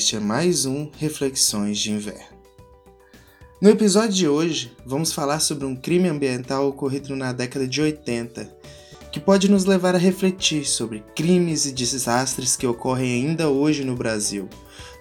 este 0.00 0.16
é 0.16 0.18
mais 0.18 0.64
um 0.64 0.88
Reflexões 0.96 1.78
de 1.78 1.92
Inverno. 1.92 2.38
No 3.60 3.68
episódio 3.68 4.14
de 4.14 4.26
hoje, 4.26 4.72
vamos 4.86 5.12
falar 5.12 5.40
sobre 5.40 5.66
um 5.66 5.76
crime 5.76 6.08
ambiental 6.08 6.66
ocorrido 6.66 7.14
na 7.14 7.34
década 7.34 7.68
de 7.68 7.82
80, 7.82 8.50
que 9.12 9.20
pode 9.20 9.50
nos 9.50 9.66
levar 9.66 9.94
a 9.94 9.98
refletir 9.98 10.64
sobre 10.64 11.04
crimes 11.14 11.66
e 11.66 11.72
desastres 11.72 12.56
que 12.56 12.66
ocorrem 12.66 13.12
ainda 13.12 13.50
hoje 13.50 13.84
no 13.84 13.94
Brasil, 13.94 14.48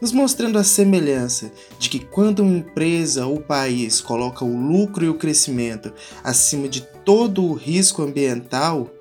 nos 0.01 0.11
mostrando 0.11 0.59
a 0.59 0.65
semelhança 0.65 1.49
de 1.79 1.87
que 1.89 1.99
quando 1.99 2.41
uma 2.41 2.57
empresa 2.57 3.25
ou 3.25 3.39
país 3.39 4.01
coloca 4.01 4.43
o 4.43 4.53
lucro 4.53 5.05
e 5.05 5.09
o 5.09 5.17
crescimento 5.17 5.93
acima 6.21 6.67
de 6.67 6.81
todo 7.05 7.45
o 7.45 7.53
risco 7.53 8.01
ambiental, 8.01 8.91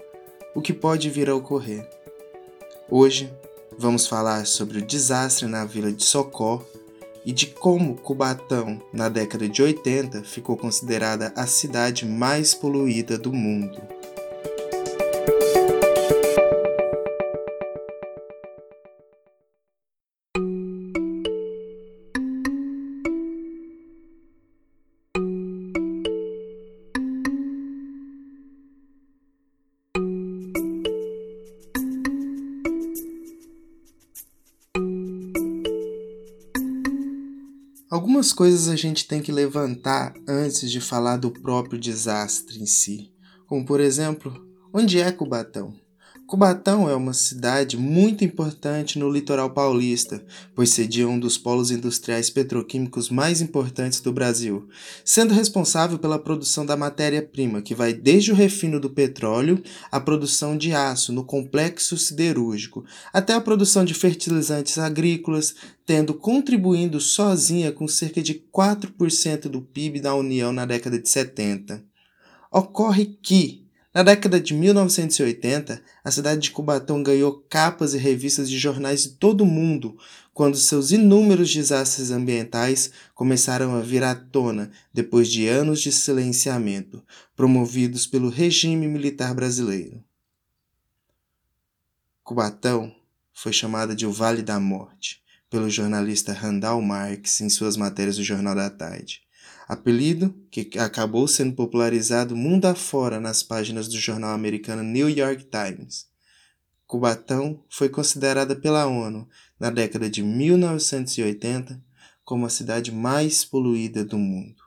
o 0.54 0.62
que 0.62 0.72
pode 0.72 1.10
vir 1.10 1.28
a 1.28 1.34
ocorrer. 1.34 1.90
Hoje 2.88 3.28
vamos 3.78 4.06
falar 4.06 4.46
sobre 4.46 4.78
o 4.78 4.84
desastre 4.84 5.46
na 5.46 5.64
vila 5.64 5.92
de 5.92 6.04
Socó 6.04 6.62
e 7.24 7.32
de 7.32 7.46
como 7.46 7.96
Cubatão, 7.96 8.82
na 8.92 9.08
década 9.08 9.48
de 9.48 9.62
80, 9.62 10.24
ficou 10.24 10.56
considerada 10.56 11.32
a 11.36 11.46
cidade 11.46 12.04
mais 12.04 12.54
poluída 12.54 13.16
do 13.16 13.32
mundo. 13.32 13.97
Algumas 38.18 38.32
coisas 38.32 38.66
a 38.66 38.74
gente 38.74 39.06
tem 39.06 39.22
que 39.22 39.30
levantar 39.30 40.12
antes 40.26 40.68
de 40.68 40.80
falar 40.80 41.18
do 41.18 41.30
próprio 41.30 41.78
desastre 41.78 42.60
em 42.60 42.66
si, 42.66 43.12
como 43.46 43.64
por 43.64 43.78
exemplo, 43.78 44.44
onde 44.74 44.98
é 44.98 45.12
Cubatão? 45.12 45.72
Cubatão 46.28 46.90
é 46.90 46.94
uma 46.94 47.14
cidade 47.14 47.78
muito 47.78 48.22
importante 48.22 48.98
no 48.98 49.10
litoral 49.10 49.48
paulista, 49.48 50.22
pois 50.54 50.68
cedia 50.68 51.08
um 51.08 51.18
dos 51.18 51.38
polos 51.38 51.70
industriais 51.70 52.28
petroquímicos 52.28 53.08
mais 53.08 53.40
importantes 53.40 54.02
do 54.02 54.12
Brasil, 54.12 54.68
sendo 55.02 55.32
responsável 55.32 55.98
pela 55.98 56.18
produção 56.18 56.66
da 56.66 56.76
matéria-prima, 56.76 57.62
que 57.62 57.74
vai 57.74 57.94
desde 57.94 58.30
o 58.30 58.34
refino 58.34 58.78
do 58.78 58.90
petróleo 58.90 59.62
à 59.90 59.98
produção 59.98 60.54
de 60.54 60.74
aço 60.74 61.14
no 61.14 61.24
complexo 61.24 61.96
siderúrgico, 61.96 62.84
até 63.10 63.32
a 63.32 63.40
produção 63.40 63.82
de 63.82 63.94
fertilizantes 63.94 64.76
agrícolas, 64.76 65.54
tendo 65.86 66.12
contribuindo 66.12 67.00
sozinha 67.00 67.72
com 67.72 67.88
cerca 67.88 68.20
de 68.20 68.34
4% 68.54 69.48
do 69.48 69.62
PIB 69.62 70.00
da 70.00 70.14
União 70.14 70.52
na 70.52 70.66
década 70.66 70.98
de 70.98 71.08
70. 71.08 71.82
Ocorre 72.52 73.06
que, 73.22 73.67
na 73.98 74.04
década 74.04 74.40
de 74.40 74.54
1980, 74.54 75.82
a 76.04 76.10
cidade 76.12 76.40
de 76.40 76.52
Cubatão 76.52 77.02
ganhou 77.02 77.44
capas 77.50 77.94
e 77.94 77.98
revistas 77.98 78.48
de 78.48 78.56
jornais 78.56 79.02
de 79.02 79.08
todo 79.08 79.40
o 79.40 79.44
mundo 79.44 79.98
quando 80.32 80.56
seus 80.56 80.92
inúmeros 80.92 81.52
desastres 81.52 82.12
ambientais 82.12 82.92
começaram 83.12 83.74
a 83.74 83.80
vir 83.80 84.04
à 84.04 84.14
tona 84.14 84.70
depois 84.94 85.28
de 85.28 85.48
anos 85.48 85.80
de 85.80 85.90
silenciamento, 85.90 87.02
promovidos 87.34 88.06
pelo 88.06 88.28
regime 88.28 88.86
militar 88.86 89.34
brasileiro. 89.34 90.00
Cubatão 92.22 92.94
foi 93.32 93.52
chamada 93.52 93.96
de 93.96 94.06
o 94.06 94.12
Vale 94.12 94.42
da 94.42 94.60
Morte 94.60 95.20
pelo 95.50 95.68
jornalista 95.68 96.32
Randall 96.32 96.80
Marx 96.80 97.40
em 97.40 97.48
suas 97.48 97.76
matérias 97.76 98.16
do 98.16 98.22
Jornal 98.22 98.54
da 98.54 98.70
Tarde 98.70 99.22
apelido 99.68 100.34
que 100.50 100.78
acabou 100.78 101.28
sendo 101.28 101.54
popularizado 101.54 102.34
mundo 102.34 102.64
afora 102.64 103.20
nas 103.20 103.42
páginas 103.42 103.86
do 103.86 103.98
jornal 103.98 104.30
americano 104.30 104.82
New 104.82 105.10
York 105.10 105.44
Times. 105.44 106.06
Cubatão 106.86 107.62
foi 107.68 107.90
considerada 107.90 108.56
pela 108.56 108.86
ONU, 108.86 109.28
na 109.60 109.68
década 109.68 110.08
de 110.08 110.22
1980, 110.22 111.78
como 112.24 112.46
a 112.46 112.48
cidade 112.48 112.90
mais 112.90 113.44
poluída 113.44 114.02
do 114.02 114.16
mundo. 114.16 114.62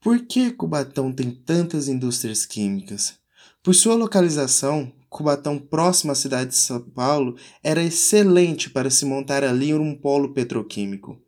Por 0.00 0.20
que 0.26 0.50
Cubatão 0.50 1.12
tem 1.12 1.30
tantas 1.30 1.88
indústrias 1.88 2.46
químicas? 2.46 3.18
Por 3.62 3.74
sua 3.74 3.94
localização, 3.94 4.90
Cubatão, 5.10 5.58
próximo 5.58 6.10
à 6.10 6.14
cidade 6.14 6.50
de 6.50 6.56
São 6.56 6.80
Paulo, 6.80 7.36
era 7.62 7.82
excelente 7.82 8.68
para 8.70 8.90
se 8.90 9.04
montar 9.04 9.44
ali 9.44 9.72
um 9.74 9.94
polo 9.94 10.32
petroquímico. 10.32 11.23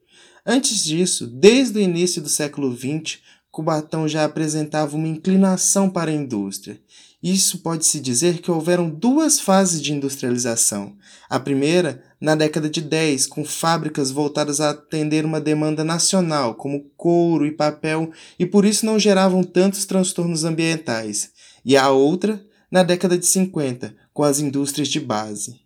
Antes 0.48 0.84
disso, 0.84 1.26
desde 1.26 1.76
o 1.76 1.82
início 1.82 2.22
do 2.22 2.28
século 2.28 2.72
XX, 2.72 3.18
Cubatão 3.50 4.06
já 4.06 4.24
apresentava 4.24 4.94
uma 4.94 5.08
inclinação 5.08 5.90
para 5.90 6.08
a 6.08 6.14
indústria. 6.14 6.80
Isso 7.20 7.58
pode-se 7.58 7.98
dizer 7.98 8.40
que 8.40 8.50
houveram 8.50 8.88
duas 8.88 9.40
fases 9.40 9.82
de 9.82 9.92
industrialização. 9.92 10.96
A 11.28 11.40
primeira, 11.40 12.00
na 12.20 12.36
década 12.36 12.70
de 12.70 12.80
10, 12.80 13.26
com 13.26 13.44
fábricas 13.44 14.12
voltadas 14.12 14.60
a 14.60 14.70
atender 14.70 15.24
uma 15.24 15.40
demanda 15.40 15.82
nacional, 15.82 16.54
como 16.54 16.88
couro 16.96 17.44
e 17.44 17.50
papel, 17.50 18.12
e 18.38 18.46
por 18.46 18.64
isso 18.64 18.86
não 18.86 19.00
geravam 19.00 19.42
tantos 19.42 19.84
transtornos 19.84 20.44
ambientais. 20.44 21.30
E 21.64 21.76
a 21.76 21.90
outra, 21.90 22.40
na 22.70 22.84
década 22.84 23.18
de 23.18 23.26
50, 23.26 23.96
com 24.14 24.22
as 24.22 24.38
indústrias 24.38 24.86
de 24.86 25.00
base. 25.00 25.65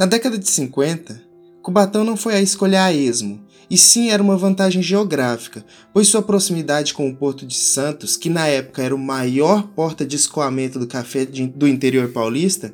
Na 0.00 0.06
década 0.06 0.38
de 0.38 0.48
50, 0.48 1.20
Cubatão 1.60 2.04
não 2.04 2.16
foi 2.16 2.34
a 2.34 2.40
escolha 2.40 2.84
a 2.84 2.90
esmo, 2.90 3.38
e 3.68 3.76
sim 3.76 4.08
era 4.08 4.22
uma 4.22 4.34
vantagem 4.34 4.82
geográfica, 4.82 5.62
pois 5.92 6.08
sua 6.08 6.22
proximidade 6.22 6.94
com 6.94 7.06
o 7.06 7.14
Porto 7.14 7.44
de 7.44 7.54
Santos, 7.54 8.16
que 8.16 8.30
na 8.30 8.46
época 8.46 8.82
era 8.82 8.94
o 8.94 8.98
maior 8.98 9.68
porta 9.74 10.06
de 10.06 10.16
escoamento 10.16 10.78
do 10.78 10.86
café 10.86 11.26
do 11.26 11.68
interior 11.68 12.08
paulista, 12.12 12.72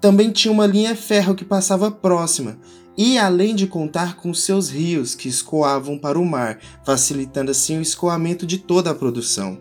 também 0.00 0.30
tinha 0.30 0.50
uma 0.50 0.64
linha 0.64 0.96
ferro 0.96 1.34
que 1.34 1.44
passava 1.44 1.90
próxima, 1.90 2.58
e 2.96 3.18
além 3.18 3.54
de 3.54 3.66
contar 3.66 4.16
com 4.16 4.32
seus 4.32 4.70
rios 4.70 5.14
que 5.14 5.28
escoavam 5.28 5.98
para 5.98 6.18
o 6.18 6.24
mar, 6.24 6.58
facilitando 6.82 7.50
assim 7.50 7.76
o 7.76 7.82
escoamento 7.82 8.46
de 8.46 8.56
toda 8.56 8.90
a 8.90 8.94
produção. 8.94 9.58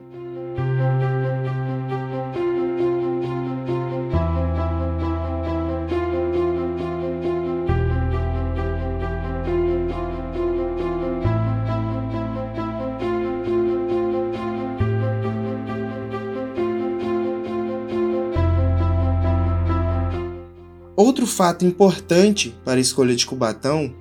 Outro 20.95 21.25
fato 21.25 21.66
importante 21.66 22.55
para 22.63 22.78
a 22.78 22.81
escolha 22.81 23.16
de 23.16 23.25
Cubatão 23.25 23.93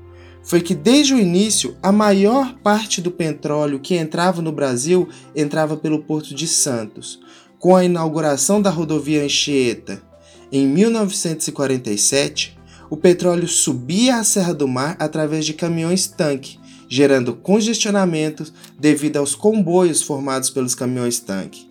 foi 0.43 0.61
que 0.61 0.75
desde 0.75 1.15
o 1.15 1.19
início 1.19 1.77
a 1.83 1.91
maior 1.91 2.55
parte 2.63 3.01
do 3.01 3.11
petróleo 3.11 3.81
que 3.81 3.97
entrava 3.97 4.43
no 4.43 4.53
Brasil 4.53 5.09
entrava 5.35 5.77
pelo 5.77 6.03
Porto 6.03 6.35
de 6.35 6.47
Santos. 6.47 7.21
Com 7.59 7.75
a 7.75 7.85
inauguração 7.85 8.61
da 8.61 8.69
rodovia 8.69 9.25
Anchieta 9.25 10.03
em 10.51 10.67
1947, 10.67 12.59
o 12.91 12.97
petróleo 12.97 13.49
subia 13.49 14.17
a 14.17 14.25
Serra 14.25 14.53
do 14.53 14.69
Mar 14.69 14.97
através 14.99 15.47
de 15.47 15.55
caminhões-tanque, 15.55 16.59
gerando 16.91 17.35
congestionamentos 17.35 18.53
devido 18.79 19.17
aos 19.17 19.35
comboios 19.35 20.03
formados 20.03 20.51
pelos 20.51 20.75
caminhões-tanque, 20.75 21.71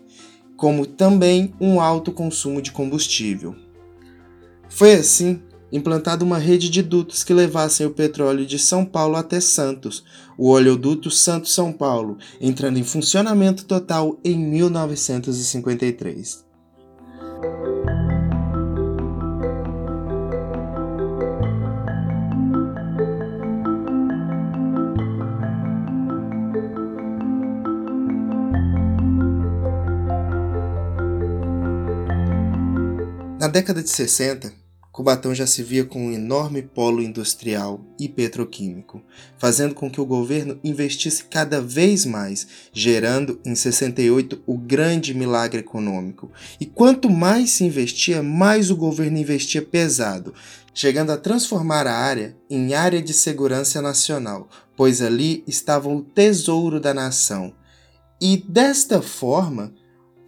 como 0.57 0.87
também 0.87 1.53
um 1.61 1.79
alto 1.79 2.11
consumo 2.11 2.59
de 2.59 2.71
combustível. 2.71 3.55
Foi 4.73 4.93
assim 4.93 5.41
implantada 5.71 6.25
uma 6.25 6.37
rede 6.37 6.69
de 6.69 6.81
dutos 6.81 7.23
que 7.23 7.33
levassem 7.33 7.85
o 7.85 7.91
petróleo 7.91 8.45
de 8.45 8.57
São 8.57 8.83
Paulo 8.83 9.15
até 9.15 9.39
Santos, 9.39 10.03
o 10.37 10.49
oleoduto 10.49 11.11
Santos-São 11.11 11.71
Paulo, 11.71 12.17
entrando 12.39 12.79
em 12.79 12.83
funcionamento 12.83 13.65
total 13.65 14.19
em 14.23 14.39
1953. 14.39 16.49
Na 33.39 33.47
década 33.47 33.81
de 33.81 33.89
60, 33.89 34.60
Cubatão 35.01 35.33
já 35.33 35.47
se 35.47 35.63
via 35.63 35.83
com 35.83 35.99
um 36.05 36.11
enorme 36.11 36.61
polo 36.61 37.01
industrial 37.01 37.83
e 37.99 38.07
petroquímico, 38.07 39.01
fazendo 39.35 39.73
com 39.73 39.89
que 39.89 39.99
o 39.99 40.05
governo 40.05 40.59
investisse 40.63 41.23
cada 41.23 41.59
vez 41.59 42.05
mais, 42.05 42.47
gerando 42.71 43.41
em 43.43 43.55
68 43.55 44.43
o 44.45 44.55
grande 44.55 45.15
milagre 45.15 45.61
econômico. 45.61 46.31
E 46.59 46.67
quanto 46.67 47.09
mais 47.09 47.49
se 47.49 47.63
investia, 47.63 48.21
mais 48.21 48.69
o 48.69 48.75
governo 48.75 49.17
investia 49.17 49.63
pesado, 49.63 50.35
chegando 50.71 51.11
a 51.11 51.17
transformar 51.17 51.87
a 51.87 51.97
área 51.97 52.37
em 52.47 52.75
área 52.75 53.01
de 53.01 53.11
segurança 53.11 53.81
nacional, 53.81 54.47
pois 54.77 55.01
ali 55.01 55.43
estava 55.47 55.89
o 55.89 56.03
tesouro 56.03 56.79
da 56.79 56.93
nação. 56.93 57.55
E 58.21 58.37
desta 58.37 59.01
forma, 59.01 59.73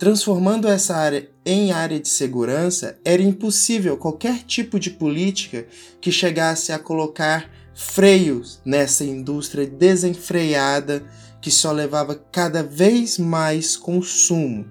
Transformando 0.03 0.67
essa 0.67 0.97
área 0.97 1.29
em 1.45 1.71
área 1.71 1.97
de 1.97 2.09
segurança, 2.09 2.99
era 3.05 3.21
impossível 3.21 3.95
qualquer 3.95 4.39
tipo 4.43 4.77
de 4.77 4.89
política 4.89 5.65
que 6.01 6.11
chegasse 6.11 6.73
a 6.73 6.77
colocar 6.77 7.49
freios 7.73 8.59
nessa 8.65 9.05
indústria 9.05 9.65
desenfreada 9.65 11.05
que 11.41 11.49
só 11.49 11.71
levava 11.71 12.15
cada 12.15 12.61
vez 12.61 13.17
mais 13.17 13.77
consumo. 13.77 14.65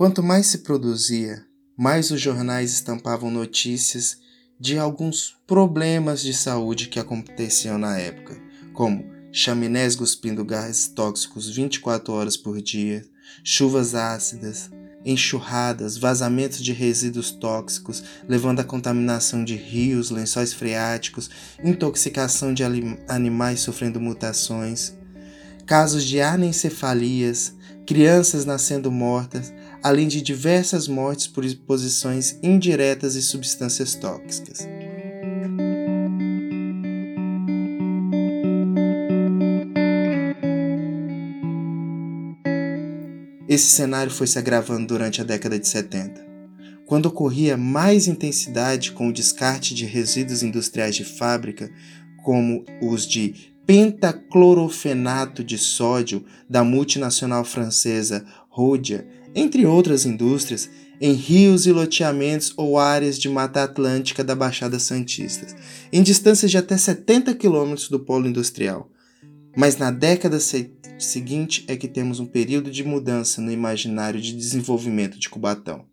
Quanto 0.00 0.22
mais 0.22 0.46
se 0.46 0.56
produzia, 0.60 1.44
mais 1.76 2.10
os 2.10 2.18
jornais 2.18 2.72
estampavam 2.72 3.30
notícias 3.30 4.16
de 4.58 4.78
alguns 4.78 5.36
problemas 5.46 6.22
de 6.22 6.32
saúde 6.32 6.88
que 6.88 6.98
aconteciam 6.98 7.76
na 7.76 7.98
época, 7.98 8.34
como 8.72 9.04
chaminés 9.30 9.94
cuspindo 9.94 10.42
gases 10.42 10.88
tóxicos 10.88 11.50
24 11.50 12.14
horas 12.14 12.34
por 12.34 12.62
dia, 12.62 13.04
chuvas 13.44 13.94
ácidas, 13.94 14.70
enxurradas, 15.04 15.98
vazamentos 15.98 16.64
de 16.64 16.72
resíduos 16.72 17.30
tóxicos, 17.30 18.02
levando 18.26 18.60
à 18.60 18.64
contaminação 18.64 19.44
de 19.44 19.54
rios, 19.54 20.10
lençóis 20.10 20.54
freáticos, 20.54 21.28
intoxicação 21.62 22.54
de 22.54 22.62
animais 23.06 23.60
sofrendo 23.60 24.00
mutações, 24.00 24.94
casos 25.66 26.04
de 26.04 26.22
anencefalias, 26.22 27.54
crianças 27.84 28.46
nascendo 28.46 28.90
mortas, 28.90 29.52
além 29.82 30.08
de 30.08 30.20
diversas 30.20 30.86
mortes 30.86 31.26
por 31.26 31.44
exposições 31.44 32.38
indiretas 32.42 33.14
e 33.14 33.22
substâncias 33.22 33.94
tóxicas. 33.94 34.66
Esse 43.48 43.66
cenário 43.66 44.12
foi 44.12 44.28
se 44.28 44.38
agravando 44.38 44.86
durante 44.86 45.20
a 45.20 45.24
década 45.24 45.58
de 45.58 45.66
70, 45.66 46.24
quando 46.86 47.06
ocorria 47.06 47.56
mais 47.56 48.06
intensidade 48.06 48.92
com 48.92 49.08
o 49.08 49.12
descarte 49.12 49.74
de 49.74 49.84
resíduos 49.84 50.42
industriais 50.44 50.94
de 50.94 51.04
fábrica, 51.04 51.68
como 52.22 52.64
os 52.80 53.04
de 53.06 53.50
pentaclorofenato 53.66 55.42
de 55.42 55.58
sódio 55.58 56.24
da 56.48 56.62
multinacional 56.62 57.44
francesa 57.44 58.24
Rhodia 58.48 59.06
entre 59.34 59.66
outras 59.66 60.04
indústrias, 60.06 60.68
em 61.00 61.12
rios 61.12 61.66
e 61.66 61.72
loteamentos 61.72 62.52
ou 62.56 62.78
áreas 62.78 63.18
de 63.18 63.28
Mata 63.28 63.62
Atlântica 63.62 64.22
da 64.22 64.34
Baixada 64.34 64.78
Santista, 64.78 65.46
em 65.92 66.02
distâncias 66.02 66.50
de 66.50 66.58
até 66.58 66.76
70 66.76 67.34
quilômetros 67.34 67.88
do 67.88 67.98
polo 67.98 68.28
industrial. 68.28 68.90
Mas 69.56 69.76
na 69.76 69.90
década 69.90 70.38
seguinte 70.98 71.64
é 71.66 71.76
que 71.76 71.88
temos 71.88 72.20
um 72.20 72.26
período 72.26 72.70
de 72.70 72.84
mudança 72.84 73.40
no 73.40 73.50
imaginário 73.50 74.20
de 74.20 74.36
desenvolvimento 74.36 75.18
de 75.18 75.28
Cubatão. 75.28 75.89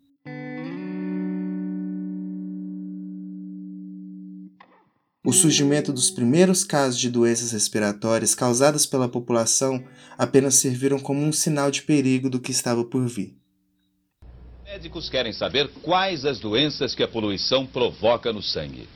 O 5.28 5.32
surgimento 5.34 5.92
dos 5.92 6.10
primeiros 6.10 6.64
casos 6.64 6.98
de 6.98 7.10
doenças 7.10 7.52
respiratórias 7.52 8.34
causadas 8.34 8.86
pela 8.86 9.06
população 9.06 9.86
apenas 10.16 10.54
serviram 10.54 10.98
como 10.98 11.20
um 11.20 11.30
sinal 11.32 11.70
de 11.70 11.82
perigo 11.82 12.30
do 12.30 12.40
que 12.40 12.50
estava 12.50 12.82
por 12.82 13.06
vir. 13.06 13.36
Médicos 14.64 15.10
querem 15.10 15.34
saber 15.34 15.68
quais 15.82 16.24
as 16.24 16.40
doenças 16.40 16.94
que 16.94 17.02
a 17.02 17.08
poluição 17.08 17.66
provoca 17.66 18.32
no 18.32 18.40
sangue. 18.40 18.88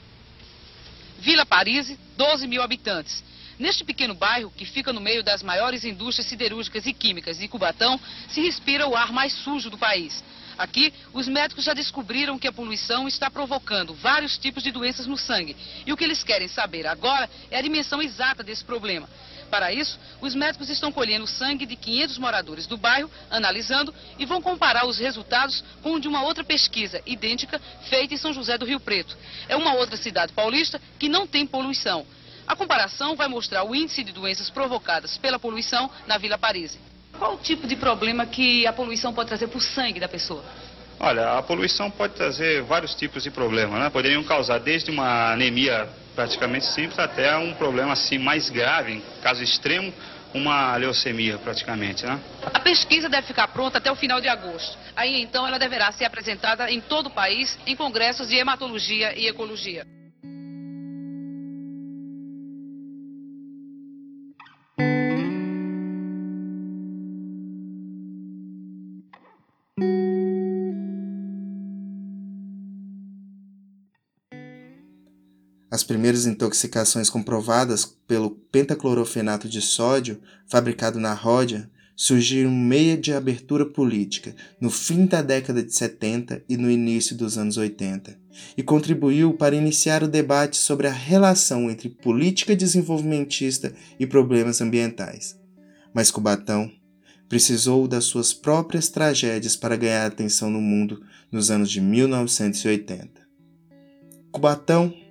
Vila 1.21 1.45
Paris, 1.45 1.99
12 2.17 2.47
mil 2.47 2.63
habitantes. 2.63 3.23
Neste 3.59 3.85
pequeno 3.85 4.15
bairro, 4.15 4.51
que 4.57 4.65
fica 4.65 4.91
no 4.91 5.03
meio 5.03 5.23
das 5.23 5.43
maiores 5.43 5.85
indústrias 5.85 6.29
siderúrgicas 6.29 6.87
e 6.87 6.95
químicas 6.95 7.37
de 7.37 7.47
Cubatão, 7.47 8.01
se 8.31 8.41
respira 8.41 8.89
o 8.89 8.97
ar 8.97 9.13
mais 9.13 9.35
sujo 9.35 9.69
do 9.69 9.77
país. 9.77 10.25
Aqui, 10.57 10.93
os 11.13 11.27
médicos 11.27 11.65
já 11.65 11.75
descobriram 11.75 12.39
que 12.39 12.49
a 12.49 12.53
poluição 12.53 13.09
está 13.09 13.31
provocando 13.31 13.95
vários 13.95 14.37
tipos 14.39 14.63
de 14.63 14.71
doenças 14.71 15.07
no 15.07 15.17
sangue. 15.17 15.57
E 15.87 15.93
o 15.93 15.97
que 15.97 16.05
eles 16.05 16.23
querem 16.23 16.49
saber 16.49 16.87
agora 16.87 17.29
é 17.51 17.59
a 17.59 17.63
dimensão 17.63 18.03
exata 18.03 18.43
desse 18.43 18.65
problema. 18.65 19.09
Para 19.53 19.71
isso, 19.71 19.99
os 20.23 20.35
médicos 20.35 20.71
estão 20.71 20.91
colhendo 20.91 21.27
sangue 21.27 21.67
de 21.67 21.77
500 21.77 22.17
moradores 22.17 22.67
do 22.67 22.79
bairro, 22.79 23.11
analisando 23.31 23.95
e 24.19 24.25
vão 24.25 24.41
comparar 24.41 24.87
os 24.87 24.99
resultados 24.99 25.63
com 25.83 25.93
o 25.93 26.01
de 26.01 26.09
uma 26.09 26.23
outra 26.23 26.43
pesquisa 26.43 27.03
idêntica 27.05 27.61
feita 27.91 28.15
em 28.15 28.17
São 28.17 28.33
José 28.33 28.57
do 28.57 28.65
Rio 28.65 28.81
Preto. 28.81 29.15
É 29.51 29.55
uma 29.55 29.75
outra 29.75 29.99
cidade 29.99 30.33
paulista 30.33 30.81
que 30.99 31.07
não 31.07 31.27
tem 31.27 31.47
poluição. 31.47 32.07
A 32.47 32.57
comparação 32.57 33.15
vai 33.15 33.29
mostrar 33.29 33.63
o 33.65 33.75
índice 33.75 34.03
de 34.03 34.11
doenças 34.11 34.49
provocadas 34.49 35.19
pela 35.19 35.39
poluição 35.39 35.91
na 36.07 36.17
Vila 36.17 36.39
Paris. 36.39 36.79
Qual 37.23 37.35
o 37.35 37.39
tipo 37.39 37.69
de 37.69 37.77
problema 37.77 38.27
que 38.27 38.67
a 38.67 38.73
poluição 38.73 39.15
pode 39.15 39.29
trazer 39.29 39.47
para 39.47 39.57
o 39.57 39.61
sangue 39.61 40.01
da 40.01 40.09
pessoa? 40.09 40.43
Olha, 40.99 41.39
a 41.39 41.43
poluição 41.43 41.89
pode 41.89 42.15
trazer 42.15 42.63
vários 42.63 42.97
tipos 42.97 43.23
de 43.23 43.31
problemas, 43.31 43.79
né? 43.79 43.89
Poderiam 43.91 44.25
causar 44.25 44.59
desde 44.59 44.91
uma 44.91 45.33
anemia 45.33 45.89
praticamente 46.17 46.67
simples 46.67 46.99
até 46.99 47.37
um 47.37 47.55
problema 47.55 47.93
assim 47.93 48.19
mais 48.19 48.51
grave, 48.51 48.95
em 48.95 49.03
caso 49.23 49.41
extremo, 49.41 49.95
uma 50.35 50.75
leucemia 50.75 51.39
praticamente, 51.39 52.05
né? 52.05 52.19
A 52.53 52.59
pesquisa 52.59 53.09
deve 53.09 53.29
ficar 53.29 53.47
pronta 53.47 53.79
até 53.79 53.93
o 53.93 53.95
final 53.95 54.21
de 54.21 54.27
agosto. 54.27 54.77
Aí 54.97 55.23
então 55.23 55.47
ela 55.47 55.61
deverá 55.61 55.93
ser 55.93 56.05
apresentada 56.05 56.73
em 56.73 56.81
todo 56.81 57.07
o 57.07 57.11
país 57.11 57.57
em 57.69 57.77
congressos 57.77 58.31
de 58.31 58.35
hematologia 58.35 59.17
e 59.17 59.29
ecologia. 59.29 59.87
As 75.73 75.83
primeiras 75.83 76.27
intoxicações 76.27 77.09
comprovadas 77.09 77.97
pelo 78.07 78.33
pentaclorofenato 78.53 79.49
de 79.49 79.63
sódio, 79.63 80.21
fabricado 80.47 81.01
na 81.01 81.15
Ródia, 81.15 81.71
surgiram 81.97 82.51
meio 82.51 83.01
de 83.01 83.11
abertura 83.15 83.65
política 83.65 84.37
no 84.61 84.69
fim 84.69 85.07
da 85.07 85.23
década 85.23 85.63
de 85.63 85.75
70 85.75 86.45
e 86.47 86.59
no 86.59 86.71
início 86.71 87.17
dos 87.17 87.39
anos 87.39 87.57
80, 87.57 88.19
e 88.55 88.63
contribuiu 88.63 89.33
para 89.33 89.57
iniciar 89.57 90.03
o 90.03 90.09
debate 90.09 90.59
sobre 90.59 90.89
a 90.89 90.93
relação 90.93 91.71
entre 91.71 91.89
política 91.89 92.55
desenvolvimentista 92.55 93.75
e 93.99 94.07
problemas 94.07 94.61
ambientais. 94.61 95.41
Mas 95.95 96.11
Cubatão 96.11 96.71
precisou 97.31 97.89
das 97.89 98.05
suas 98.05 98.35
próprias 98.35 98.91
tragédias 98.91 99.57
para 99.57 99.77
ganhar 99.77 100.05
atenção 100.05 100.51
no 100.51 100.61
mundo 100.61 101.03
nos 101.31 101.51
anos 101.51 101.71
de 101.71 101.81
1980. 101.81 103.23
Cubatão 104.31 105.02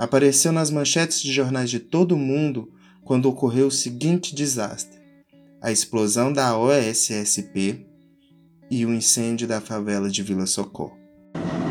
apareceu 0.00 0.50
nas 0.50 0.70
manchetes 0.70 1.20
de 1.20 1.30
jornais 1.30 1.68
de 1.68 1.78
todo 1.78 2.12
o 2.12 2.18
mundo 2.18 2.72
quando 3.04 3.26
ocorreu 3.28 3.66
o 3.66 3.70
seguinte 3.70 4.34
desastre: 4.34 4.98
a 5.60 5.70
explosão 5.70 6.32
da 6.32 6.56
OSSP 6.56 7.86
e 8.70 8.86
o 8.86 8.94
incêndio 8.94 9.46
da 9.46 9.60
favela 9.60 10.08
de 10.08 10.22
Vila 10.22 10.46
Socorro. 10.46 10.96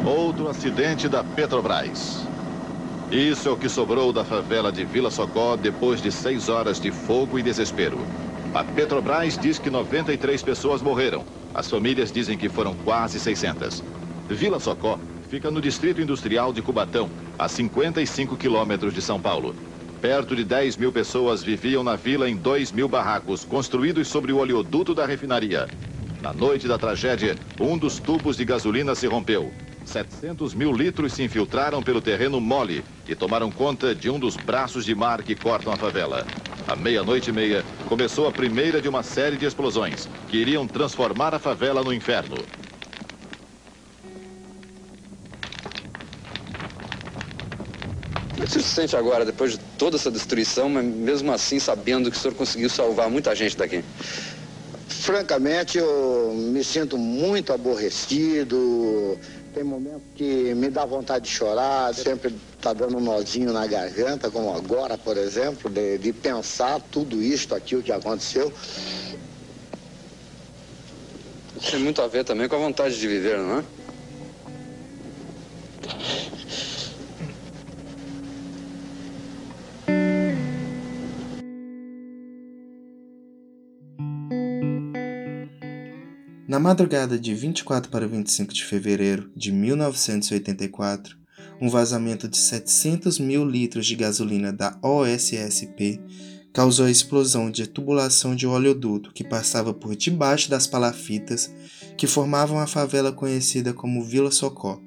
Outro 0.06 0.48
acidente 0.48 1.10
da 1.10 1.24
Petrobras. 1.24 2.20
Isso 3.12 3.50
é 3.50 3.52
o 3.52 3.58
que 3.58 3.68
sobrou 3.68 4.14
da 4.14 4.24
favela 4.24 4.72
de 4.72 4.86
Vila 4.86 5.10
Socó 5.10 5.56
depois 5.56 6.00
de 6.00 6.12
seis 6.12 6.50
horas 6.50 6.80
de 6.80 6.92
fogo 6.92 7.40
e 7.40 7.44
desespero. 7.44 7.98
A 8.54 8.64
Petrobras 8.64 9.40
diz 9.40 9.58
que 9.58 9.72
93 9.72 10.44
pessoas 10.44 10.84
morreram. 10.84 11.26
As 11.52 11.68
famílias 11.68 12.12
dizem 12.12 12.38
que 12.38 12.48
foram 12.48 12.76
quase 12.86 13.20
600. 13.20 13.84
Vila 14.30 14.60
Socó 14.60 15.00
fica 15.30 15.52
no 15.52 15.62
Distrito 15.62 16.02
Industrial 16.02 16.52
de 16.52 16.62
Cubatão, 16.62 17.10
a 17.38 17.48
55 17.48 18.36
quilômetros 18.36 18.94
de 18.94 19.02
São 19.02 19.22
Paulo. 19.22 19.56
Perto 20.02 20.36
de 20.36 20.44
10 20.44 20.78
mil 20.78 20.92
pessoas 20.92 21.44
viviam 21.44 21.84
na 21.84 21.96
vila 21.96 22.28
em 22.28 22.36
2 22.36 22.72
mil 22.72 22.88
barracos, 22.88 23.46
construídos 23.46 24.08
sobre 24.08 24.34
o 24.34 24.38
oleoduto 24.38 24.96
da 24.96 25.06
refinaria. 25.06 25.68
Na 26.22 26.34
noite 26.34 26.68
da 26.68 26.78
tragédia, 26.78 27.38
um 27.60 27.78
dos 27.78 28.00
tubos 28.00 28.38
de 28.38 28.44
gasolina 28.44 28.96
se 28.96 29.06
rompeu. 29.06 29.54
700 29.86 30.54
mil 30.54 30.72
litros 30.72 31.14
se 31.14 31.24
infiltraram 31.24 31.82
pelo 31.82 32.02
terreno 32.02 32.42
mole 32.42 32.84
e 33.08 33.14
tomaram 33.14 33.52
conta 33.52 33.94
de 33.94 34.10
um 34.10 34.20
dos 34.20 34.36
braços 34.36 34.84
de 34.84 34.96
mar 34.96 35.22
que 35.22 35.36
cortam 35.36 35.72
a 35.72 35.78
favela. 35.78 36.26
À 36.68 36.76
meia-noite 36.76 37.30
e 37.30 37.34
meia, 37.34 37.64
começou 37.88 38.28
a 38.28 38.32
primeira 38.32 38.82
de 38.82 38.90
uma 38.90 39.04
série 39.04 39.38
de 39.38 39.46
explosões 39.46 40.08
que 40.28 40.38
iriam 40.38 40.68
transformar 40.68 41.34
a 41.34 41.40
favela 41.40 41.84
no 41.84 41.94
inferno. 41.94 42.38
Você 48.50 48.62
se 48.62 48.70
sente 48.70 48.96
agora, 48.96 49.24
depois 49.24 49.52
de 49.52 49.60
toda 49.78 49.96
essa 49.96 50.10
destruição, 50.10 50.68
mas 50.68 50.84
mesmo 50.84 51.32
assim 51.32 51.60
sabendo 51.60 52.10
que 52.10 52.18
o 52.18 52.20
senhor 52.20 52.34
conseguiu 52.34 52.68
salvar 52.68 53.08
muita 53.08 53.36
gente 53.36 53.56
daqui? 53.56 53.84
Francamente, 54.88 55.78
eu 55.78 56.34
me 56.34 56.64
sinto 56.64 56.98
muito 56.98 57.54
aborrecido. 57.54 59.20
Tem 59.54 59.64
momentos 59.64 60.02
que 60.16 60.56
me 60.56 60.68
dá 60.68 60.84
vontade 60.84 61.26
de 61.26 61.32
chorar, 61.32 61.94
sempre 61.94 62.36
está 62.58 62.74
dando 62.74 62.98
um 62.98 63.00
nozinho 63.00 63.54
na 63.54 63.68
garganta, 63.68 64.32
como 64.32 64.52
agora, 64.52 64.98
por 64.98 65.16
exemplo, 65.16 65.70
de, 65.70 66.00
de 66.00 66.12
pensar 66.12 66.82
tudo 66.92 67.22
isto 67.22 67.54
aqui, 67.54 67.76
o 67.76 67.84
que 67.84 67.92
aconteceu. 67.92 68.52
Tem 71.70 71.80
muito 71.80 72.02
a 72.02 72.08
ver 72.08 72.24
também 72.24 72.50
com 72.50 72.56
a 72.56 72.60
vontade 72.60 73.00
de 73.00 73.08
viver, 73.08 73.38
não 73.38 73.60
é? 73.60 73.79
Na 86.60 86.64
madrugada 86.64 87.18
de 87.18 87.34
24 87.34 87.90
para 87.90 88.06
25 88.06 88.54
de 88.54 88.66
fevereiro 88.66 89.32
de 89.34 89.50
1984, 89.50 91.16
um 91.62 91.70
vazamento 91.70 92.28
de 92.28 92.36
700 92.36 93.18
mil 93.18 93.46
litros 93.46 93.86
de 93.86 93.96
gasolina 93.96 94.52
da 94.52 94.78
OSSP 94.84 96.02
causou 96.52 96.88
a 96.88 96.92
explosão 96.92 97.50
de 97.50 97.66
tubulação 97.66 98.36
de 98.36 98.46
oleoduto 98.46 99.14
que 99.14 99.24
passava 99.24 99.74
por 99.74 99.96
debaixo 99.96 100.50
das 100.50 100.68
palafitas 100.68 101.50
que 101.96 102.06
formavam 102.06 102.60
a 102.60 102.68
favela 102.68 103.14
conhecida 103.14 103.74
como 103.74 104.04
Vila 104.04 104.30
Socó, 104.30 104.82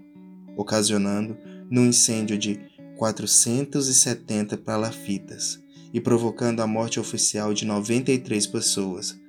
ocasionando 0.55 1.39
no 1.71 1.87
incêndio 1.87 2.37
de 2.37 2.61
470 2.99 4.59
palafitas 4.59 5.59
e 5.91 6.03
provocando 6.03 6.61
a 6.61 6.67
morte 6.67 7.01
oficial 7.01 7.55
de 7.55 7.65
93 7.65 8.47
pessoas, 8.47 9.22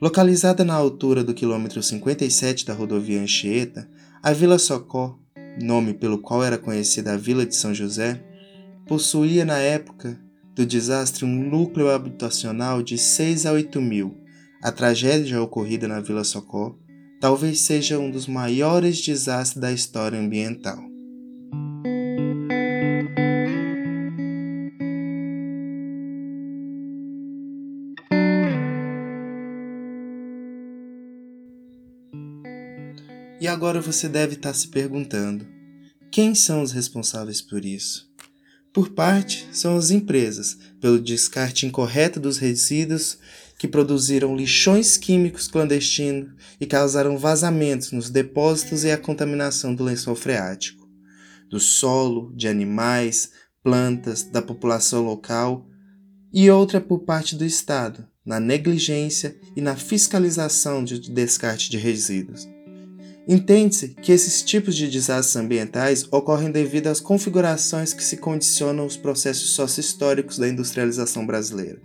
Localizada 0.00 0.64
na 0.64 0.74
altura 0.74 1.22
do 1.22 1.32
quilômetro 1.32 1.80
57 1.80 2.66
da 2.66 2.74
rodovia 2.74 3.20
Anchieta, 3.20 3.88
a 4.20 4.32
Vila 4.32 4.58
Socó, 4.58 5.16
nome 5.60 5.94
pelo 5.94 6.18
qual 6.18 6.42
era 6.42 6.58
conhecida 6.58 7.12
a 7.12 7.16
Vila 7.16 7.46
de 7.46 7.54
São 7.54 7.72
José, 7.72 8.20
possuía 8.88 9.44
na 9.44 9.58
época 9.58 10.20
do 10.54 10.66
desastre 10.66 11.24
um 11.24 11.48
núcleo 11.48 11.90
habitacional 11.90 12.82
de 12.82 12.98
6 12.98 13.46
a 13.46 13.52
8 13.52 13.80
mil. 13.80 14.18
A 14.62 14.72
tragédia 14.72 15.40
ocorrida 15.40 15.86
na 15.86 16.00
Vila 16.00 16.24
Socó 16.24 16.76
talvez 17.20 17.60
seja 17.60 17.98
um 17.98 18.10
dos 18.10 18.26
maiores 18.26 19.00
desastres 19.00 19.60
da 19.60 19.72
história 19.72 20.18
ambiental. 20.18 20.93
Agora 33.54 33.80
você 33.80 34.08
deve 34.08 34.34
estar 34.34 34.52
se 34.52 34.68
perguntando: 34.68 35.46
quem 36.10 36.34
são 36.34 36.62
os 36.62 36.72
responsáveis 36.72 37.40
por 37.40 37.64
isso? 37.64 38.12
Por 38.72 38.90
parte, 38.90 39.46
são 39.52 39.76
as 39.76 39.92
empresas, 39.92 40.58
pelo 40.80 41.00
descarte 41.00 41.64
incorreto 41.64 42.18
dos 42.18 42.38
resíduos 42.38 43.18
que 43.56 43.68
produziram 43.68 44.36
lixões 44.36 44.96
químicos 44.96 45.46
clandestinos 45.46 46.32
e 46.60 46.66
causaram 46.66 47.16
vazamentos 47.16 47.92
nos 47.92 48.10
depósitos 48.10 48.82
e 48.82 48.90
a 48.90 48.98
contaminação 48.98 49.72
do 49.72 49.84
lençol 49.84 50.16
freático, 50.16 50.84
do 51.48 51.60
solo, 51.60 52.34
de 52.34 52.48
animais, 52.48 53.30
plantas, 53.62 54.24
da 54.24 54.42
população 54.42 55.04
local, 55.04 55.68
e 56.32 56.50
outra 56.50 56.80
por 56.80 57.04
parte 57.04 57.36
do 57.36 57.44
Estado, 57.44 58.04
na 58.26 58.40
negligência 58.40 59.36
e 59.54 59.60
na 59.60 59.76
fiscalização 59.76 60.82
de 60.82 60.98
descarte 60.98 61.70
de 61.70 61.78
resíduos. 61.78 62.53
Entende-se 63.26 63.88
que 63.88 64.12
esses 64.12 64.42
tipos 64.42 64.76
de 64.76 64.86
desastres 64.86 65.36
ambientais 65.36 66.06
ocorrem 66.10 66.50
devido 66.50 66.88
às 66.88 67.00
configurações 67.00 67.94
que 67.94 68.04
se 68.04 68.18
condicionam 68.18 68.84
os 68.84 68.98
processos 68.98 69.50
sócio-históricos 69.50 70.36
da 70.36 70.46
industrialização 70.46 71.26
brasileira, 71.26 71.80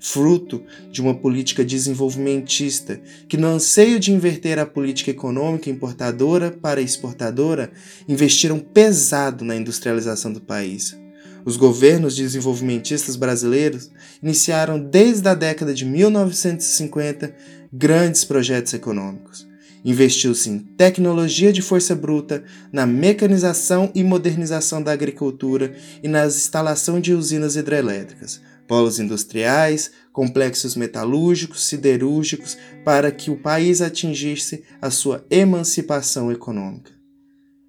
fruto 0.00 0.64
de 0.90 1.00
uma 1.00 1.14
política 1.14 1.64
desenvolvimentista 1.64 3.00
que, 3.28 3.36
no 3.36 3.46
anseio 3.46 4.00
de 4.00 4.12
inverter 4.12 4.58
a 4.58 4.66
política 4.66 5.12
econômica 5.12 5.70
importadora 5.70 6.50
para 6.50 6.80
exportadora, 6.80 7.70
investiram 8.08 8.58
pesado 8.58 9.44
na 9.44 9.54
industrialização 9.54 10.32
do 10.32 10.40
país. 10.40 10.98
Os 11.44 11.56
governos 11.56 12.16
desenvolvimentistas 12.16 13.14
brasileiros 13.14 13.92
iniciaram 14.20 14.76
desde 14.76 15.28
a 15.28 15.34
década 15.34 15.72
de 15.72 15.84
1950 15.84 17.32
grandes 17.72 18.24
projetos 18.24 18.74
econômicos 18.74 19.48
Investiu-se 19.84 20.50
em 20.50 20.58
tecnologia 20.58 21.52
de 21.52 21.62
força 21.62 21.94
bruta, 21.94 22.44
na 22.72 22.86
mecanização 22.86 23.90
e 23.94 24.04
modernização 24.04 24.82
da 24.82 24.92
agricultura 24.92 25.74
e 26.02 26.08
na 26.08 26.26
instalação 26.26 27.00
de 27.00 27.14
usinas 27.14 27.56
hidrelétricas, 27.56 28.40
polos 28.68 28.98
industriais, 29.00 29.90
complexos 30.12 30.76
metalúrgicos, 30.76 31.64
siderúrgicos, 31.64 32.58
para 32.84 33.10
que 33.10 33.30
o 33.30 33.36
país 33.36 33.80
atingisse 33.80 34.64
a 34.82 34.90
sua 34.90 35.24
emancipação 35.30 36.30
econômica. 36.30 36.92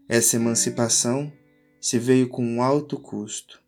Essa 0.10 0.36
emancipação 0.36 1.32
se 1.80 1.98
veio 1.98 2.28
com 2.28 2.46
um 2.46 2.62
alto 2.62 2.98
custo. 2.98 3.62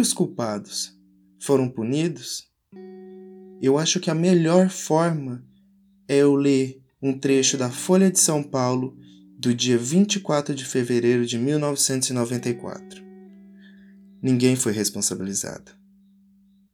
Os 0.00 0.12
culpados 0.12 0.98
foram 1.38 1.68
punidos? 1.68 2.48
Eu 3.60 3.76
acho 3.76 4.00
que 4.00 4.10
a 4.10 4.14
melhor 4.14 4.70
forma 4.70 5.44
é 6.08 6.16
eu 6.16 6.34
ler 6.34 6.82
um 7.02 7.18
trecho 7.18 7.56
da 7.56 7.70
Folha 7.70 8.10
de 8.10 8.18
São 8.18 8.42
Paulo 8.42 8.96
do 9.38 9.54
dia 9.54 9.78
24 9.78 10.54
de 10.54 10.64
fevereiro 10.64 11.24
de 11.26 11.38
1994. 11.38 13.02
Ninguém 14.22 14.56
foi 14.56 14.72
responsabilizado. 14.72 15.72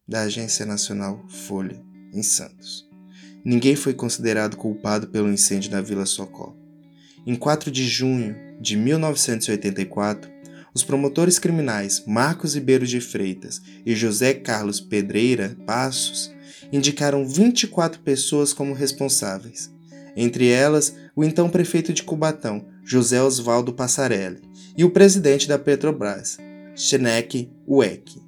Da 0.06 0.22
Agência 0.22 0.64
Nacional 0.64 1.24
Folha, 1.28 1.80
em 2.12 2.22
Santos. 2.22 2.88
Ninguém 3.44 3.76
foi 3.76 3.94
considerado 3.94 4.56
culpado 4.56 5.08
pelo 5.08 5.32
incêndio 5.32 5.70
na 5.70 5.80
Vila 5.80 6.06
Socó. 6.06 6.56
Em 7.26 7.34
4 7.34 7.70
de 7.70 7.86
junho 7.86 8.36
de 8.60 8.76
1984, 8.76 10.30
os 10.76 10.84
promotores 10.84 11.38
criminais 11.38 12.02
Marcos 12.06 12.54
Ribeiro 12.54 12.86
de 12.86 13.00
Freitas 13.00 13.62
e 13.86 13.94
José 13.94 14.34
Carlos 14.34 14.78
Pedreira 14.78 15.56
Passos 15.64 16.30
indicaram 16.70 17.26
24 17.26 18.00
pessoas 18.00 18.52
como 18.52 18.74
responsáveis, 18.74 19.72
entre 20.14 20.48
elas 20.48 20.94
o 21.16 21.24
então 21.24 21.48
prefeito 21.48 21.94
de 21.94 22.02
Cubatão, 22.02 22.66
José 22.84 23.22
Osvaldo 23.22 23.72
Passarelli, 23.72 24.42
e 24.76 24.84
o 24.84 24.90
presidente 24.90 25.48
da 25.48 25.58
Petrobras, 25.58 26.36
Schenek 26.74 27.50
Uek. 27.66 28.20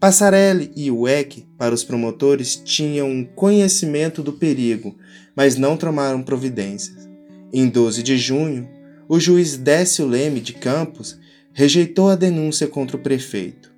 Passarelli 0.00 0.72
e 0.74 0.90
Uek, 0.90 1.46
para 1.58 1.74
os 1.74 1.84
promotores, 1.84 2.56
tinham 2.56 3.10
um 3.10 3.26
conhecimento 3.26 4.22
do 4.22 4.32
perigo, 4.32 4.96
mas 5.36 5.56
não 5.56 5.76
tomaram 5.76 6.22
providências. 6.22 7.06
Em 7.52 7.68
12 7.68 8.02
de 8.02 8.16
junho, 8.16 8.66
o 9.06 9.20
juiz 9.20 9.58
Décio 9.58 10.06
Leme 10.06 10.40
de 10.40 10.54
Campos 10.54 11.20
rejeitou 11.52 12.08
a 12.08 12.16
denúncia 12.16 12.66
contra 12.66 12.96
o 12.96 13.02
prefeito. 13.02 13.70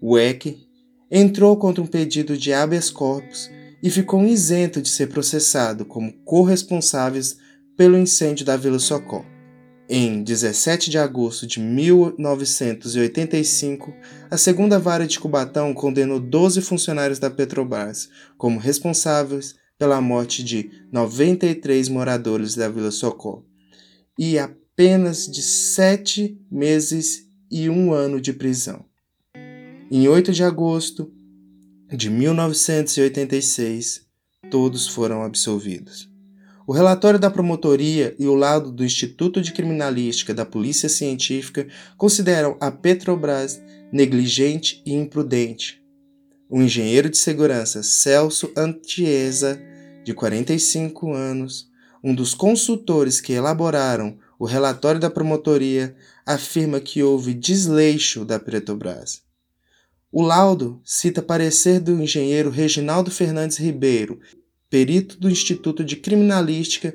O 0.00 0.18
EC 0.18 0.58
entrou 1.10 1.56
contra 1.56 1.82
um 1.82 1.86
pedido 1.86 2.36
de 2.36 2.52
habeas 2.52 2.90
corpus 2.90 3.50
e 3.82 3.90
ficou 3.90 4.24
isento 4.24 4.80
de 4.80 4.88
ser 4.88 5.08
processado 5.08 5.84
como 5.84 6.12
corresponsáveis 6.24 7.36
pelo 7.76 7.98
incêndio 7.98 8.46
da 8.46 8.56
Vila 8.56 8.78
Socó. 8.78 9.26
Em 9.88 10.22
17 10.22 10.88
de 10.88 10.96
agosto 10.96 11.44
de 11.46 11.58
1985, 11.60 13.92
a 14.30 14.38
segunda 14.38 14.78
vara 14.78 15.04
de 15.06 15.20
Cubatão 15.20 15.74
condenou 15.74 16.20
12 16.20 16.62
funcionários 16.62 17.18
da 17.18 17.28
Petrobras 17.28 18.08
como 18.38 18.58
responsáveis 18.58 19.54
pela 19.78 20.00
morte 20.00 20.42
de 20.44 20.70
93 20.92 21.88
moradores 21.88 22.54
da 22.54 22.68
Vila 22.68 22.90
Socó 22.90 23.42
e 24.18 24.38
apenas 24.82 25.28
de 25.28 25.40
sete 25.42 26.36
meses 26.50 27.28
e 27.48 27.70
um 27.70 27.92
ano 27.92 28.20
de 28.20 28.32
prisão. 28.32 28.84
Em 29.88 30.08
8 30.08 30.32
de 30.32 30.42
agosto 30.42 31.08
de 31.88 32.10
1986, 32.10 34.04
todos 34.50 34.88
foram 34.88 35.22
absolvidos. 35.22 36.10
O 36.66 36.72
relatório 36.72 37.20
da 37.20 37.30
promotoria 37.30 38.16
e 38.18 38.26
o 38.26 38.34
laudo 38.34 38.72
do 38.72 38.84
Instituto 38.84 39.40
de 39.40 39.52
Criminalística 39.52 40.34
da 40.34 40.44
Polícia 40.44 40.88
Científica 40.88 41.68
consideram 41.96 42.56
a 42.60 42.68
Petrobras 42.72 43.62
negligente 43.92 44.82
e 44.84 44.92
imprudente. 44.94 45.80
O 46.50 46.60
engenheiro 46.60 47.08
de 47.08 47.18
segurança 47.18 47.84
Celso 47.84 48.50
Antiesa, 48.56 49.62
de 50.02 50.12
45 50.12 51.12
anos, 51.12 51.70
um 52.02 52.12
dos 52.12 52.34
consultores 52.34 53.20
que 53.20 53.32
elaboraram 53.32 54.18
o 54.42 54.44
relatório 54.44 55.00
da 55.00 55.08
promotoria, 55.08 55.94
afirma 56.26 56.80
que 56.80 57.00
houve 57.00 57.32
desleixo 57.32 58.24
da 58.24 58.40
Petrobras. 58.40 59.22
O 60.10 60.20
laudo 60.20 60.80
cita 60.84 61.22
parecer 61.22 61.78
do 61.78 62.02
engenheiro 62.02 62.50
Reginaldo 62.50 63.08
Fernandes 63.08 63.56
Ribeiro, 63.56 64.18
perito 64.68 65.16
do 65.16 65.30
Instituto 65.30 65.84
de 65.84 65.94
Criminalística, 65.94 66.92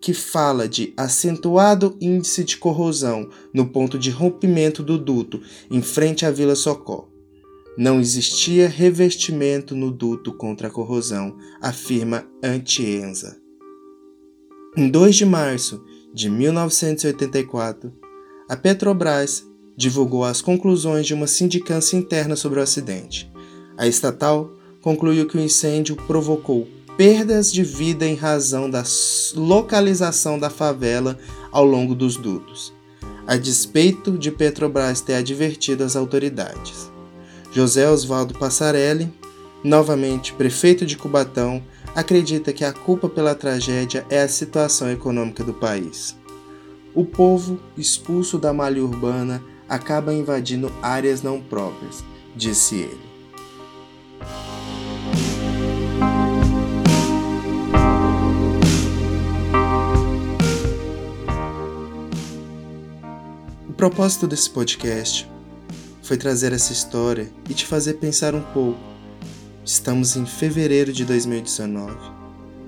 que 0.00 0.14
fala 0.14 0.68
de 0.68 0.94
acentuado 0.96 1.98
índice 2.00 2.44
de 2.44 2.56
corrosão 2.56 3.28
no 3.52 3.68
ponto 3.68 3.98
de 3.98 4.10
rompimento 4.10 4.80
do 4.80 4.96
duto 4.96 5.42
em 5.68 5.82
frente 5.82 6.24
à 6.24 6.30
Vila 6.30 6.54
Socó. 6.54 7.08
Não 7.76 7.98
existia 7.98 8.68
revestimento 8.68 9.74
no 9.74 9.90
duto 9.90 10.32
contra 10.32 10.68
a 10.68 10.70
corrosão, 10.70 11.36
afirma 11.60 12.24
Antienza. 12.40 13.36
Em 14.76 14.88
2 14.88 15.16
de 15.16 15.26
março 15.26 15.82
de 16.16 16.30
1984, 16.30 17.92
a 18.48 18.56
Petrobras 18.56 19.44
divulgou 19.76 20.24
as 20.24 20.40
conclusões 20.40 21.06
de 21.06 21.12
uma 21.12 21.26
sindicância 21.26 21.94
interna 21.94 22.34
sobre 22.34 22.58
o 22.58 22.62
acidente. 22.62 23.30
A 23.76 23.86
estatal 23.86 24.50
concluiu 24.80 25.28
que 25.28 25.36
o 25.36 25.40
incêndio 25.40 25.94
provocou 25.94 26.66
perdas 26.96 27.52
de 27.52 27.62
vida 27.62 28.06
em 28.06 28.14
razão 28.14 28.70
da 28.70 28.82
localização 29.34 30.38
da 30.38 30.48
favela 30.48 31.18
ao 31.52 31.66
longo 31.66 31.94
dos 31.94 32.16
dutos, 32.16 32.72
a 33.26 33.36
despeito 33.36 34.16
de 34.16 34.30
Petrobras 34.30 35.02
ter 35.02 35.16
advertido 35.16 35.84
as 35.84 35.96
autoridades. 35.96 36.90
José 37.52 37.90
Oswaldo 37.90 38.32
Passarelli, 38.38 39.12
novamente 39.62 40.32
prefeito 40.32 40.86
de 40.86 40.96
Cubatão, 40.96 41.62
acredita 41.96 42.52
que 42.52 42.62
a 42.62 42.74
culpa 42.74 43.08
pela 43.08 43.34
tragédia 43.34 44.06
é 44.10 44.20
a 44.20 44.28
situação 44.28 44.90
econômica 44.92 45.42
do 45.42 45.54
país. 45.54 46.14
O 46.94 47.06
povo, 47.06 47.58
expulso 47.74 48.38
da 48.38 48.52
malha 48.52 48.84
urbana, 48.84 49.42
acaba 49.66 50.12
invadindo 50.12 50.70
áreas 50.82 51.22
não 51.22 51.40
próprias, 51.40 52.04
disse 52.36 52.76
ele. 52.76 53.06
O 63.66 63.72
propósito 63.72 64.26
desse 64.26 64.50
podcast 64.50 65.26
foi 66.02 66.18
trazer 66.18 66.52
essa 66.52 66.74
história 66.74 67.30
e 67.48 67.54
te 67.54 67.64
fazer 67.64 67.94
pensar 67.94 68.34
um 68.34 68.42
pouco. 68.42 68.95
Estamos 69.66 70.14
em 70.14 70.24
fevereiro 70.24 70.92
de 70.92 71.04
2019. 71.04 71.96